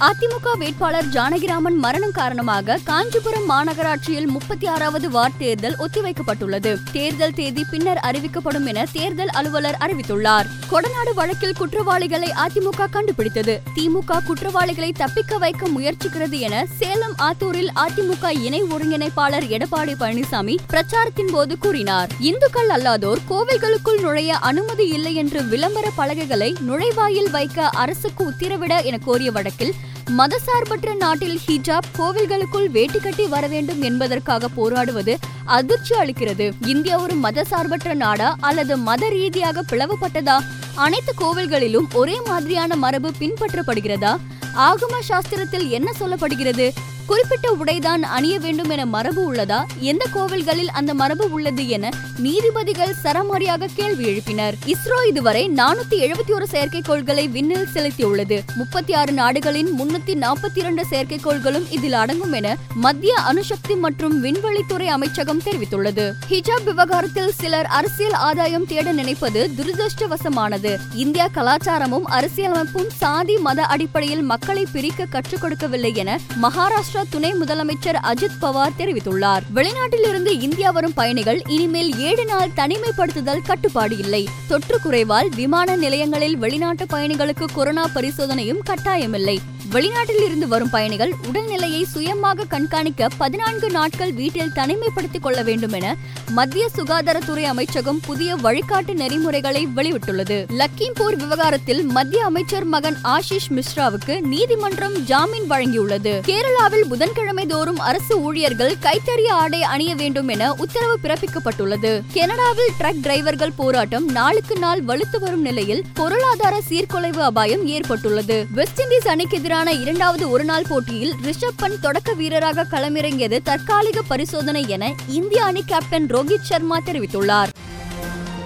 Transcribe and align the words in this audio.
அதிமுக 0.00 0.58
வேட்பாளர் 0.58 1.06
ஜானகிராமன் 1.12 1.76
மரணம் 1.76 2.12
காரணமாக 2.12 2.78
காஞ்சிபுரம் 2.84 3.50
மாநகராட்சியில் 3.50 4.26
முப்பத்தி 4.26 4.66
ஆறாவது 4.66 5.10
வார்டு 5.10 5.34
தேர்தல் 5.38 5.76
ஒத்திவைக்கப்பட்டுள்ளது. 5.78 6.78
தேர்தல் 6.92 7.32
தேதி 7.32 7.64
பின்னர் 7.70 8.00
அறிவிக்கப்படும் 8.02 8.66
என 8.66 8.84
தேர்தல் 8.92 9.28
அலுவலர் 9.28 9.76
அறிவித்துள்ளார். 9.80 10.46
கொடநாடு 10.70 11.14
வழக்கில் 11.14 11.54
குற்றவாளிகளை 11.56 12.32
அதிமுக 12.46 12.90
கண்டுபிடித்தது. 12.90 13.60
திமுக 13.74 14.24
குற்றவாளிகளை 14.24 14.92
தப்பிக்க 14.92 15.38
வைக்க 15.38 15.68
முயற்சிக்கிறது 15.68 16.38
என 16.38 16.66
சேலம் 16.78 17.14
ஆத்தூரில் 17.18 17.70
அதிமுக 17.74 18.40
இணை 18.40 18.62
ஒருங்கிணைப்பாளர் 18.62 19.48
எடப்பாடி 19.48 19.94
பழனிசாமி 20.00 20.56
பிரச்சாரத்தின் 20.68 21.32
போது 21.32 21.58
கூறினார். 21.58 22.10
இந்துக்கள் 22.18 22.68
அல்லாதோர் 22.68 23.18
கோவில்களுக்குள் 23.30 24.00
நுழைய 24.00 24.36
அனுமதி 24.36 24.88
இல்லை 24.88 25.14
என்று 25.14 25.44
விளம்பர 25.44 25.90
பலகைகளை 25.96 26.56
நுழைவாயில் 26.68 27.30
வைக்க 27.30 27.68
அரசுக்கு 27.68 28.30
உத்தரவிட 28.30 28.82
என 28.82 28.98
கோரிய 28.98 29.30
வழக்கில் 29.30 29.74
மதசார்பற்ற 30.10 30.96
நாட்டில் 30.96 31.40
ஹிஜாப் 31.46 31.88
கோவில்களுக்குள் 31.98 32.70
வேட்டி 32.70 32.98
கட்டி 32.98 33.26
வர 33.26 33.46
வேண்டும் 33.46 33.82
என்பதற்காக 33.82 34.48
போராடுவது 34.48 35.18
அதிர்ச்சி 35.44 35.94
அளிக்கிறது. 35.94 36.52
இந்தியா 36.66 36.98
ஒரு 36.98 37.14
மதசார்பற்ற 37.22 37.94
நாடா 37.94 38.36
அல்லது 38.40 38.76
மத 38.76 39.08
ரீதியாக 39.08 39.62
பிளவுபட்டதா? 39.72 40.38
அனைத்து 40.74 41.14
கோவில்களிலும் 41.18 41.94
ஒரே 41.94 42.20
மாதிரியான 42.26 42.76
மரபு 42.76 43.12
பின்பற்றப்படுகிறதா? 43.18 44.16
ஆகம 44.56 44.98
சாஸ்திரத்தில் 45.08 45.68
என்ன 45.68 45.92
சொல்லப்படுகிறது? 46.00 46.70
குறிப்பிட்ட 47.06 47.56
உடைதான் 47.64 48.02
அணிய 48.02 48.38
வேண்டும் 48.38 48.70
என 48.70 48.86
மரபு 48.86 49.34
உள்ளதா? 49.34 49.64
எந்த 49.78 50.06
கோவில்களில் 50.14 50.66
அந்த 50.66 50.94
மரபு 50.94 51.30
உள்ளது 51.30 51.68
என 51.68 51.88
நீதிபதிகள் 52.18 52.94
சரமாரியாக 53.04 53.68
கேள்வி 53.74 54.06
எழுப்பினர். 54.08 54.52
இஸ்ரோ 54.66 55.06
இதுவரை 55.08 55.50
நானூத்தி 55.50 55.90
எழுபத்தி 55.90 56.32
ஒரு 56.32 56.46
செயற்கைக்கோள்களை 56.50 57.30
விண்ணில் 57.30 57.68
செலுத்தியுள்ளது. 57.74 58.40
முப்பத்தி 58.54 58.92
ஆறு 58.92 59.12
நாடுகளின் 59.12 59.80
முன்னூத்தி 59.80 60.14
நாற்பத்தி 60.14 60.54
இரண்டு 60.54 60.86
செயற்கைக்கோள்களும் 60.90 61.66
இதில் 61.70 61.92
அடங்கும் 61.92 62.32
என 62.32 62.56
மத்திய 62.74 63.14
அணுசக்தி 63.14 63.74
மற்றும் 63.74 64.24
விண்வெளித்துறை 64.24 64.86
அமைச்சகம் 64.86 65.42
தெரிவித்துள்ளது. 65.42 66.12
ஹிஜாப் 66.28 66.64
விவகாரத்தில் 66.64 67.32
சிலர் 67.32 67.66
அரசியல் 67.66 68.12
ஆதாயம் 68.12 68.66
தேட 68.66 68.92
நினைப்பது 68.92 69.50
துரதிருஷ்டவசமானது. 69.56 70.76
இந்தியா 70.94 71.28
கலாச்சாரமும் 71.34 72.04
அரசியலமைப்பும் 72.04 72.90
சாதி 72.96 73.38
மத 73.38 73.62
அடிப்படையில் 73.62 74.22
மக்களை 74.22 74.66
பிரிக்க 74.72 75.04
கற்றுக் 75.04 75.40
கொடுக்கவில்லை 75.40 75.94
என 75.94 76.18
மகாராஷ்டிரா 76.42 76.95
மகாராஷ்டிரா 76.96 77.04
துணை 77.10 77.34
முதலமைச்சர் 77.34 77.98
அஜித் 78.02 78.36
பவார் 78.40 78.72
தெரிவித்துள்ளார். 78.78 79.40
வெளிநாட்டில் 79.54 80.08
இருந்து 80.08 80.40
இந்தியா 80.40 80.70
வரும் 80.70 80.94
பயணிகள் 80.94 81.42
இனிமேல் 81.46 81.98
ஏழு 81.98 82.24
நாள் 82.24 82.48
தனிமைப்படுத்துதல் 82.56 83.42
கட்டுப்பாடு 83.44 83.98
இல்லை. 83.98 84.28
தொற்று 84.48 84.80
குறைவால் 84.84 85.28
விமான 85.34 85.76
நிலையங்களில் 85.76 86.36
வெளிநாட்டு 86.36 86.84
பயணிகளுக்கு 86.84 87.44
கொரோனா 87.54 87.86
பரிசோதனையும் 87.94 88.62
கட்டாயமில்லை. 88.66 89.38
வெளிநாட்டில் 89.72 90.24
இருந்து 90.24 90.48
வரும் 90.48 90.70
பயணிகள் 90.70 91.14
உடல்நிலையை 91.32 91.82
சுயமாக 91.82 92.44
கண்காணிக்க 92.44 93.08
பதினான்கு 93.16 93.70
நாட்கள் 93.70 94.12
வீட்டில் 94.12 94.50
தனிமைப்படுத்திக் 94.54 95.20
கொள்ள 95.20 95.42
வேண்டும் 95.42 95.72
என 95.72 95.96
மத்திய 96.30 96.68
சுகாதாரத்துறை 96.76 97.42
அமைச்சகம் 97.42 98.00
புதிய 98.00 98.36
வழிகாட்டு 98.36 98.94
நெறிமுறைகளை 98.94 99.66
வெளியிட்டுள்ளது. 99.76 100.46
லக்கிம்பூர் 100.58 101.16
விவகாரத்தில் 101.16 101.84
மத்திய 101.84 102.24
அமைச்சர் 102.24 102.64
மகன் 102.64 102.98
ஆஷிஷ் 103.04 103.48
மிஸ்ராவுக்கு 103.50 104.20
நீதிமன்றம் 104.20 105.04
ஜாமீன் 105.04 105.50
வழங்கியுள்ளது. 105.50 106.12
கேரளாவில் 106.26 106.88
புதன்கிழமை 106.88 107.46
தோறும் 107.46 107.78
அரசு 107.78 108.20
ஊழியர்கள் 108.20 108.74
கைத்தறிய 108.82 109.28
ஆடை 109.28 109.62
அணிய 109.62 109.94
வேண்டும் 109.94 110.28
என 110.28 110.52
உத்தரவு 110.54 110.98
பிறப்பிக்கப்பட்டுள்ளது. 111.02 112.02
கனடாவில் 112.12 112.72
ட்ரக் 112.78 113.02
டிரைவர்கள் 113.02 113.52
போராட்டம் 113.56 114.08
நாளுக்கு 114.08 114.58
நாள் 114.58 114.84
வலுத்து 114.84 115.18
வரும் 115.20 115.42
நிலையில் 115.42 115.84
பொருளாதார 115.94 116.62
சீர்குலைவு 116.68 117.18
அபாயம் 117.18 117.66
ஏற்பட்டுள்ளது. 117.66 118.46
வெஸ்ட் 118.50 118.80
இண்டீஸ் 118.80 119.08
அணிக்கு 119.08 119.36
எதிரான 119.36 119.54
இரண்டாவது 119.64 120.30
ஒருநாள் 120.30 120.64
போட்டியில் 120.68 121.14
ரிஷப் 121.22 121.62
பந்த் 121.62 121.80
தொடக்க 121.80 122.12
வீரராக 122.12 122.66
களமிறங்கியது 122.70 123.42
தற்காலிக 123.42 124.02
பரிசோதனை 124.02 124.64
என 124.68 124.94
இந்திய 125.08 125.44
அணி 125.44 125.64
கேப்டன் 125.66 126.06
ரோஹித் 126.06 126.42
சர்மா 126.42 126.78
தெரிவித்துள்ளார். 126.78 127.48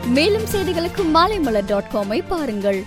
மேலும் 0.04 0.44
செய்திகளுக்கு 0.44 1.02
மாலைமலர் 1.14 1.66
டாட் 1.66 1.90
காமை 1.94 2.22
பாருங்கள். 2.28 2.84